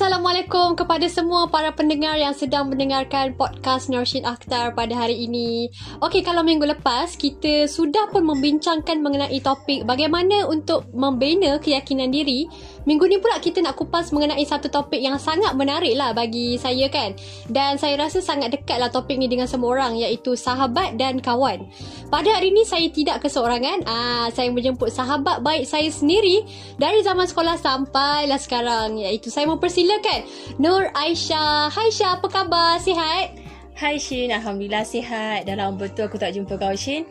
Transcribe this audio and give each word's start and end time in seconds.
Assalamualaikum 0.00 0.80
kepada 0.80 1.04
semua 1.12 1.52
para 1.52 1.76
pendengar 1.76 2.16
yang 2.16 2.32
sedang 2.32 2.72
mendengarkan 2.72 3.36
podcast 3.36 3.92
Norshid 3.92 4.24
Akhtar 4.24 4.72
pada 4.72 4.96
hari 4.96 5.28
ini. 5.28 5.68
Okey, 6.00 6.24
kalau 6.24 6.40
minggu 6.40 6.64
lepas 6.64 7.20
kita 7.20 7.68
sudah 7.68 8.08
pun 8.08 8.24
membincangkan 8.24 8.96
mengenai 8.96 9.36
topik 9.44 9.84
bagaimana 9.84 10.48
untuk 10.48 10.88
membina 10.96 11.60
keyakinan 11.60 12.08
diri, 12.08 12.48
minggu 12.84 13.08
ni 13.08 13.16
pula 13.16 13.40
kita 13.40 13.64
nak 13.64 13.80
kupas 13.80 14.12
mengenai 14.12 14.44
satu 14.44 14.68
topik 14.68 15.00
yang 15.00 15.16
sangat 15.16 15.56
menarik 15.56 15.96
lah 15.96 16.12
bagi 16.12 16.60
saya 16.60 16.92
kan. 16.92 17.16
Dan 17.48 17.80
saya 17.80 17.96
rasa 17.96 18.20
sangat 18.20 18.52
dekat 18.52 18.76
lah 18.76 18.92
topik 18.92 19.16
ni 19.16 19.32
dengan 19.32 19.48
semua 19.48 19.72
orang 19.72 19.96
iaitu 19.96 20.36
sahabat 20.36 21.00
dan 21.00 21.24
kawan. 21.24 21.64
Pada 22.12 22.28
hari 22.36 22.52
ini 22.52 22.68
saya 22.68 22.84
tidak 22.92 23.24
keseorangan. 23.24 23.88
Ah, 23.88 24.28
saya 24.36 24.52
menjemput 24.52 24.92
sahabat 24.92 25.40
baik 25.40 25.64
saya 25.64 25.88
sendiri 25.88 26.44
dari 26.76 27.00
zaman 27.00 27.24
sekolah 27.24 27.56
sampailah 27.56 28.36
sekarang 28.36 29.00
iaitu 29.00 29.32
saya 29.32 29.48
memper 29.48 29.70
persilakan 29.70 30.26
Nur 30.58 30.90
Aisyah. 30.92 31.70
Hai 31.70 31.94
Syah, 31.94 32.18
apa 32.18 32.26
khabar? 32.26 32.82
Sihat? 32.82 33.39
Hai 33.80 33.96
Shin, 33.96 34.28
Alhamdulillah 34.28 34.84
sihat. 34.84 35.48
Dah 35.48 35.56
lama 35.56 35.72
betul 35.72 36.04
aku 36.04 36.20
tak 36.20 36.36
jumpa 36.36 36.60
kau 36.60 36.76
Shin. 36.76 37.08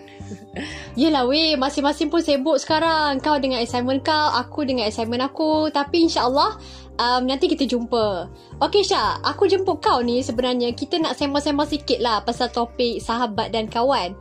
Yelah 0.93 1.25
weh, 1.25 1.57
masing-masing 1.57 2.13
pun 2.13 2.21
sibuk 2.21 2.61
sekarang. 2.61 3.17
Kau 3.25 3.41
dengan 3.41 3.57
assignment 3.57 4.05
kau, 4.05 4.29
aku 4.29 4.69
dengan 4.69 4.85
assignment 4.85 5.25
aku. 5.25 5.73
Tapi 5.73 6.05
insyaAllah 6.05 6.61
um, 7.01 7.25
nanti 7.25 7.49
kita 7.49 7.65
jumpa. 7.65 8.29
Okay 8.61 8.85
Syah, 8.85 9.17
aku 9.25 9.49
jemput 9.49 9.81
kau 9.81 10.05
ni 10.05 10.21
sebenarnya 10.21 10.69
kita 10.77 11.01
nak 11.01 11.17
sembang-sembang 11.17 11.65
sikit 11.73 12.05
lah 12.05 12.21
pasal 12.21 12.53
topik 12.53 13.01
sahabat 13.01 13.49
dan 13.49 13.65
kawan. 13.65 14.13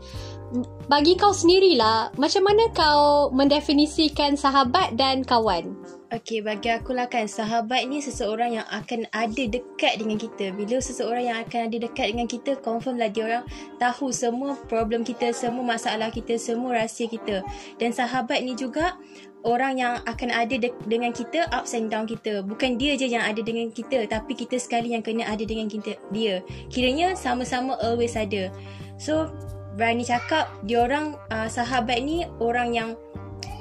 Bagi 0.89 1.21
kau 1.21 1.37
sendirilah, 1.37 2.17
macam 2.17 2.49
mana 2.49 2.65
kau 2.73 3.29
mendefinisikan 3.29 4.41
sahabat 4.41 4.97
dan 4.97 5.21
kawan? 5.21 5.78
Okey, 6.09 6.41
bagi 6.41 6.73
aku 6.73 6.97
lah 6.97 7.05
kan, 7.05 7.29
sahabat 7.29 7.85
ni 7.85 8.01
seseorang 8.01 8.57
yang 8.57 8.65
akan 8.73 9.05
ada 9.13 9.45
dekat 9.45 10.01
dengan 10.01 10.17
kita. 10.17 10.57
Bila 10.57 10.81
seseorang 10.81 11.21
yang 11.21 11.37
akan 11.45 11.69
ada 11.69 11.77
dekat 11.85 12.17
dengan 12.17 12.25
kita, 12.25 12.57
confirm 12.65 12.97
lah 12.97 13.13
dia 13.13 13.29
orang 13.29 13.45
tahu 13.77 14.09
semua 14.09 14.57
problem 14.73 15.05
kita, 15.05 15.37
semua 15.37 15.77
masalah 15.77 16.09
kita, 16.09 16.41
semua 16.41 16.81
rahsia 16.81 17.13
kita. 17.13 17.45
Dan 17.77 17.93
sahabat 17.93 18.41
ni 18.41 18.57
juga 18.57 18.97
orang 19.45 19.77
yang 19.77 20.01
akan 20.09 20.33
ada 20.33 20.57
de- 20.57 20.73
dengan 20.89 21.13
kita 21.13 21.45
ups 21.53 21.77
and 21.77 21.93
down 21.93 22.09
kita. 22.09 22.41
Bukan 22.41 22.81
dia 22.81 22.97
je 22.97 23.05
yang 23.05 23.29
ada 23.29 23.45
dengan 23.45 23.69
kita, 23.69 24.09
tapi 24.09 24.33
kita 24.33 24.57
sekali 24.57 24.97
yang 24.97 25.05
kena 25.05 25.29
ada 25.29 25.45
dengan 25.45 25.69
kita 25.69 25.93
dia. 26.09 26.41
Kiranya 26.73 27.21
sama-sama 27.21 27.77
always 27.85 28.17
ada. 28.17 28.49
So, 28.97 29.29
berani 29.77 30.09
cakap, 30.09 30.51
dia 30.65 30.89
orang 30.89 31.21
uh, 31.29 31.53
sahabat 31.53 32.01
ni 32.01 32.25
orang 32.41 32.73
yang 32.73 32.91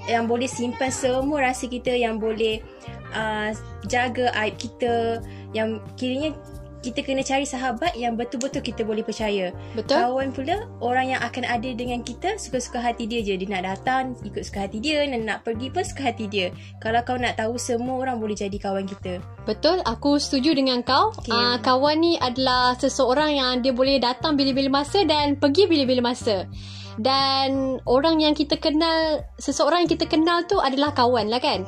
yang 0.08 0.26
boleh 0.26 0.48
simpan 0.48 0.90
semua 0.90 1.52
rasa 1.52 1.68
kita 1.68 1.92
yang 1.92 2.18
boleh 2.18 2.64
uh, 3.12 3.52
jaga 3.86 4.32
aib 4.44 4.56
kita 4.56 5.22
yang 5.52 5.84
kiranya 6.00 6.34
kita 6.88 7.04
kena 7.04 7.26
cari 7.26 7.44
sahabat 7.44 7.98
yang 7.98 8.16
betul-betul 8.16 8.64
kita 8.64 8.86
boleh 8.86 9.04
percaya. 9.04 9.52
Betul. 9.76 9.98
Kawan 9.98 10.30
pula 10.32 10.70
orang 10.80 11.12
yang 11.12 11.22
akan 11.26 11.44
ada 11.44 11.70
dengan 11.74 12.00
kita 12.06 12.38
suka-suka 12.40 12.80
hati 12.80 13.10
dia 13.10 13.20
je. 13.26 13.36
Dia 13.36 13.50
nak 13.50 13.64
datang 13.66 14.04
ikut 14.24 14.46
suka 14.46 14.70
hati 14.70 14.80
dia, 14.80 15.04
dan 15.04 15.28
nak 15.28 15.44
pergi 15.44 15.68
pun 15.74 15.84
suka 15.84 16.14
hati 16.14 16.30
dia. 16.30 16.48
Kalau 16.80 17.02
kau 17.04 17.20
nak 17.20 17.36
tahu 17.36 17.60
semua 17.60 17.98
orang 18.00 18.22
boleh 18.22 18.38
jadi 18.38 18.56
kawan 18.56 18.88
kita. 18.88 19.20
Betul, 19.44 19.84
aku 19.84 20.22
setuju 20.22 20.56
dengan 20.56 20.80
kau. 20.86 21.12
Okay. 21.18 21.34
Uh, 21.34 21.58
kawan 21.60 21.98
ni 22.00 22.16
adalah 22.22 22.78
seseorang 22.78 23.36
yang 23.36 23.52
dia 23.60 23.74
boleh 23.76 24.00
datang 24.00 24.38
bila-bila 24.40 24.80
masa 24.80 25.04
dan 25.04 25.36
pergi 25.36 25.68
bila-bila 25.68 26.14
masa 26.14 26.48
dan 26.98 27.78
orang 27.86 28.18
yang 28.18 28.34
kita 28.34 28.58
kenal 28.58 29.22
seseorang 29.38 29.86
yang 29.86 29.92
kita 29.94 30.10
kenal 30.10 30.44
tu 30.50 30.58
adalah 30.58 30.94
kawan 30.98 31.30
lah 31.30 31.38
kan 31.38 31.64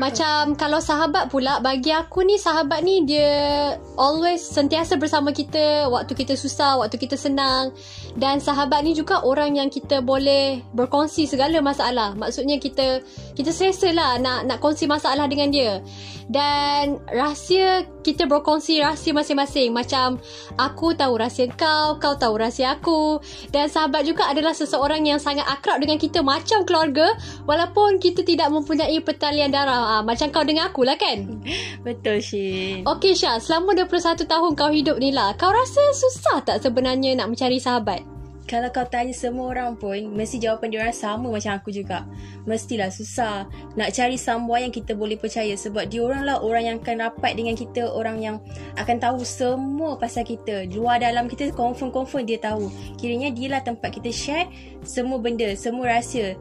macam 0.00 0.56
kalau 0.56 0.80
sahabat 0.80 1.28
pula 1.28 1.60
bagi 1.60 1.92
aku 1.92 2.24
ni 2.24 2.40
sahabat 2.40 2.80
ni 2.80 3.04
dia 3.04 3.76
always 4.00 4.40
sentiasa 4.40 4.96
bersama 4.96 5.28
kita 5.28 5.92
waktu 5.92 6.16
kita 6.16 6.40
susah, 6.40 6.80
waktu 6.80 6.96
kita 6.96 7.20
senang. 7.20 7.76
Dan 8.16 8.40
sahabat 8.40 8.80
ni 8.80 8.96
juga 8.96 9.20
orang 9.20 9.60
yang 9.60 9.68
kita 9.68 10.00
boleh 10.00 10.64
berkongsi 10.72 11.28
segala 11.28 11.60
masalah. 11.60 12.16
Maksudnya 12.16 12.56
kita 12.56 13.04
kita 13.36 13.52
selesa 13.52 13.92
lah 13.92 14.16
nak 14.16 14.48
nak 14.48 14.56
kongsi 14.64 14.88
masalah 14.88 15.28
dengan 15.28 15.52
dia. 15.52 15.84
Dan 16.30 17.02
rahsia 17.10 17.82
kita 18.06 18.30
berkongsi 18.30 18.78
rahsia 18.80 19.10
masing-masing. 19.10 19.74
Macam 19.74 20.22
aku 20.54 20.94
tahu 20.94 21.18
rahsia 21.18 21.50
kau, 21.52 21.98
kau 21.98 22.14
tahu 22.14 22.38
rahsia 22.38 22.78
aku. 22.78 23.18
Dan 23.50 23.66
sahabat 23.66 24.06
juga 24.06 24.30
adalah 24.30 24.54
seseorang 24.54 25.02
yang 25.02 25.18
sangat 25.18 25.44
akrab 25.44 25.82
dengan 25.82 25.98
kita 25.98 26.22
macam 26.22 26.62
keluarga 26.62 27.18
walaupun 27.50 27.98
kita 27.98 28.22
tidak 28.22 28.46
mempunyai 28.48 28.96
pertalian 29.02 29.50
darah 29.50 29.89
Ah, 29.90 30.06
macam 30.06 30.30
kau 30.30 30.46
dengan 30.46 30.70
aku 30.70 30.86
lah 30.86 30.94
kan? 30.94 31.42
Betul, 31.82 32.22
Shin. 32.22 32.86
Okay, 32.86 33.10
Syah. 33.10 33.42
Selama 33.42 33.74
21 33.74 34.22
tahun 34.22 34.54
kau 34.54 34.70
hidup 34.70 35.02
ni 35.02 35.10
lah, 35.10 35.34
kau 35.34 35.50
rasa 35.50 35.82
susah 35.90 36.46
tak 36.46 36.62
sebenarnya 36.62 37.18
nak 37.18 37.34
mencari 37.34 37.58
sahabat? 37.58 38.06
Kalau 38.46 38.70
kau 38.70 38.86
tanya 38.86 39.10
semua 39.10 39.50
orang 39.50 39.74
pun, 39.74 39.98
mesti 40.14 40.38
jawapan 40.38 40.70
dia 40.70 40.78
orang 40.86 40.94
sama 40.94 41.26
macam 41.26 41.58
aku 41.58 41.74
juga. 41.74 42.06
Mestilah 42.46 42.90
susah 42.94 43.50
nak 43.74 43.90
cari 43.90 44.14
someone 44.14 44.70
yang 44.70 44.74
kita 44.74 44.94
boleh 44.94 45.18
percaya 45.18 45.58
sebab 45.58 45.90
dia 45.90 46.06
orang 46.06 46.22
lah 46.22 46.38
orang 46.38 46.62
yang 46.70 46.76
akan 46.78 47.10
rapat 47.10 47.34
dengan 47.34 47.58
kita, 47.58 47.90
orang 47.90 48.22
yang 48.22 48.36
akan 48.78 48.94
tahu 48.98 49.26
semua 49.26 49.98
pasal 49.98 50.22
kita. 50.22 50.70
Luar 50.70 51.02
dalam 51.02 51.26
kita 51.26 51.50
confirm-confirm 51.50 52.30
dia 52.30 52.38
tahu. 52.38 52.70
Kiranya 52.94 53.34
dia 53.34 53.58
lah 53.58 53.62
tempat 53.62 53.90
kita 53.90 54.10
share 54.14 54.46
semua 54.86 55.18
benda, 55.18 55.50
semua 55.58 55.98
rahsia. 55.98 56.38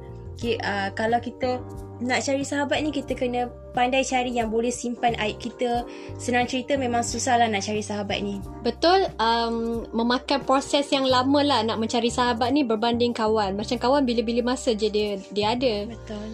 Uh, 0.59 0.89
kalau 0.95 1.19
kita 1.19 1.59
nak 1.99 2.23
cari 2.23 2.47
sahabat 2.47 2.79
ni 2.79 2.95
kita 2.95 3.11
kena 3.11 3.51
pandai 3.75 4.07
cari 4.07 4.31
yang 4.31 4.47
boleh 4.47 4.71
simpan 4.71 5.19
aib 5.19 5.35
kita. 5.35 5.83
Senang 6.15 6.47
cerita 6.47 6.79
memang 6.79 7.03
susah 7.03 7.35
lah 7.35 7.47
nak 7.51 7.63
cari 7.63 7.83
sahabat 7.83 8.23
ni. 8.23 8.39
Betul, 8.63 9.11
um, 9.19 9.83
memakan 9.91 10.47
proses 10.47 10.87
yang 10.95 11.03
lama 11.03 11.43
lah 11.43 11.59
nak 11.67 11.75
mencari 11.75 12.07
sahabat 12.07 12.55
ni 12.55 12.63
berbanding 12.63 13.11
kawan. 13.11 13.59
Macam 13.59 13.75
kawan 13.75 14.07
bila-bila 14.07 14.55
masa 14.55 14.71
je 14.71 14.87
dia, 14.87 15.19
dia 15.35 15.55
ada. 15.59 15.91
Betul. 15.91 16.27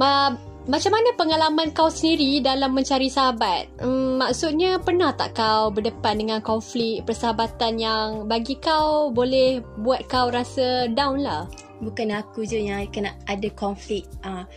Ma- 0.00 0.53
macam 0.64 0.96
mana 0.96 1.12
pengalaman 1.12 1.68
kau 1.76 1.92
sendiri 1.92 2.40
dalam 2.40 2.72
mencari 2.72 3.12
sahabat? 3.12 3.68
Hmm, 3.84 4.16
maksudnya 4.16 4.80
pernah 4.80 5.12
tak 5.12 5.36
kau 5.36 5.68
berdepan 5.68 6.16
dengan 6.16 6.40
konflik 6.40 7.04
persahabatan 7.04 7.76
yang 7.76 8.08
bagi 8.24 8.56
kau 8.56 9.12
boleh 9.12 9.60
buat 9.84 10.08
kau 10.08 10.32
rasa 10.32 10.88
down 10.88 11.20
lah? 11.20 11.44
Bukan 11.84 12.16
aku 12.16 12.48
je 12.48 12.64
yang 12.64 12.80
akan 12.80 13.12
ada 13.28 13.48
konflik. 13.52 14.08
Uh, 14.24 14.48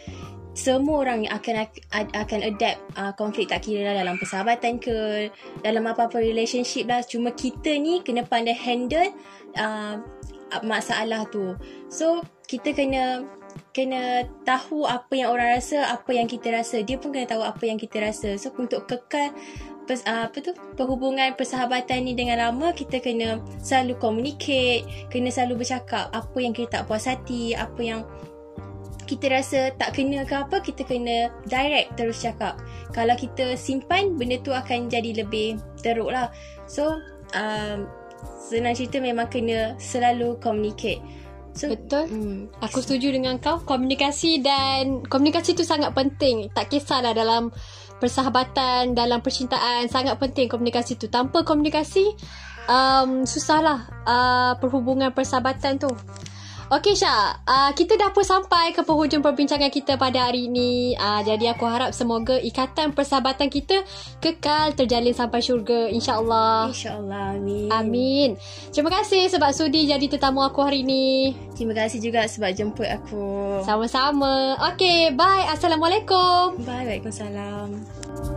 semua 0.58 1.06
orang 1.06 1.30
akan 1.30 1.70
akan 1.94 2.40
adapt 2.42 2.82
uh, 2.98 3.14
konflik 3.14 3.52
tak 3.52 3.68
kira 3.68 3.94
lah 3.94 4.02
dalam 4.02 4.18
persahabatan 4.18 4.82
ke 4.82 5.30
dalam 5.62 5.86
apa-apa 5.86 6.18
relationship 6.18 6.90
lah 6.90 7.06
cuma 7.06 7.30
kita 7.30 7.78
ni 7.78 8.02
kena 8.02 8.26
pandai 8.26 8.58
handle 8.58 9.14
uh, 9.54 10.02
masalah 10.66 11.30
tu 11.30 11.54
so 11.94 12.26
kita 12.50 12.74
kena 12.74 13.22
kena 13.72 14.26
tahu 14.44 14.88
apa 14.88 15.14
yang 15.14 15.30
orang 15.34 15.58
rasa 15.58 15.90
apa 15.90 16.12
yang 16.14 16.26
kita 16.30 16.50
rasa. 16.54 16.82
Dia 16.82 16.98
pun 16.98 17.14
kena 17.14 17.30
tahu 17.30 17.44
apa 17.44 17.64
yang 17.66 17.78
kita 17.78 18.02
rasa. 18.02 18.36
So 18.38 18.54
untuk 18.58 18.86
kekal 18.90 19.34
pers, 19.88 20.04
uh, 20.04 20.28
apa 20.28 20.38
tu 20.44 20.52
perhubungan 20.76 21.34
persahabatan 21.34 22.04
ni 22.04 22.14
dengan 22.14 22.44
lama 22.44 22.76
kita 22.76 23.00
kena 23.00 23.40
selalu 23.64 23.96
communicate 23.98 24.84
kena 25.08 25.32
selalu 25.32 25.64
bercakap 25.64 26.12
apa 26.12 26.38
yang 26.44 26.52
kita 26.52 26.80
tak 26.80 26.84
puas 26.92 27.08
hati 27.08 27.56
apa 27.56 27.80
yang 27.80 28.04
kita 29.08 29.32
rasa 29.32 29.72
tak 29.80 29.96
kena 29.96 30.28
ke 30.28 30.36
apa 30.36 30.60
kita 30.60 30.84
kena 30.84 31.32
direct 31.48 31.96
terus 31.96 32.20
cakap. 32.20 32.60
Kalau 32.92 33.16
kita 33.16 33.56
simpan 33.56 34.20
benda 34.20 34.36
tu 34.44 34.52
akan 34.52 34.92
jadi 34.92 35.24
lebih 35.24 35.56
teruk 35.80 36.12
lah. 36.12 36.28
So 36.68 37.00
um, 37.32 37.88
senang 38.36 38.76
cerita 38.76 39.00
memang 39.00 39.32
kena 39.32 39.80
selalu 39.80 40.36
communicate 40.44 41.00
So, 41.58 41.74
Betul. 41.74 42.06
Hmm. 42.06 42.40
Aku 42.62 42.86
setuju 42.86 43.10
dengan 43.10 43.42
kau. 43.42 43.66
Komunikasi 43.66 44.46
dan 44.46 45.02
komunikasi 45.02 45.58
tu 45.58 45.66
sangat 45.66 45.90
penting. 45.98 46.54
Tak 46.54 46.70
kisahlah 46.70 47.18
dalam 47.18 47.50
persahabatan, 47.98 48.94
dalam 48.94 49.26
percintaan. 49.26 49.90
Sangat 49.90 50.22
penting 50.22 50.46
komunikasi 50.46 51.02
tu. 51.02 51.10
Tanpa 51.10 51.42
komunikasi, 51.42 52.06
um, 52.70 53.26
susahlah 53.26 53.90
uh, 54.06 54.54
perhubungan 54.62 55.10
persahabatan 55.10 55.82
tu. 55.82 55.90
Okey 56.68 57.00
Syah, 57.00 57.40
uh, 57.48 57.72
kita 57.72 57.96
dah 57.96 58.12
pun 58.12 58.28
sampai 58.28 58.76
ke 58.76 58.84
penghujung 58.84 59.24
perbincangan 59.24 59.72
kita 59.72 59.96
pada 59.96 60.28
hari 60.28 60.52
ini. 60.52 61.00
Uh, 61.00 61.24
jadi 61.24 61.56
aku 61.56 61.64
harap 61.64 61.96
semoga 61.96 62.36
ikatan 62.36 62.92
persahabatan 62.92 63.48
kita 63.48 63.88
kekal 64.20 64.76
terjalin 64.76 65.16
sampai 65.16 65.40
syurga 65.40 65.88
insya-Allah. 65.88 66.68
Insya-Allah. 66.68 67.40
Amin. 67.40 67.72
Amin. 67.72 68.30
Terima 68.76 68.92
kasih 68.92 69.32
sebab 69.32 69.56
sudi 69.56 69.88
jadi 69.88 70.12
tetamu 70.12 70.44
aku 70.44 70.60
hari 70.60 70.84
ini. 70.84 71.40
Terima 71.56 71.72
kasih 71.72 72.04
juga 72.04 72.28
sebab 72.28 72.52
jemput 72.52 72.92
aku. 72.92 73.64
Sama-sama. 73.64 74.60
Okey, 74.76 75.16
bye. 75.16 75.48
Assalamualaikum. 75.48 76.60
Bye. 76.68 76.84
Waalaikumsalam. 77.00 78.37